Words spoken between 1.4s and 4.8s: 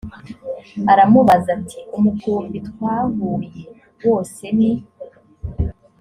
ati umukumbi twahuye wose ni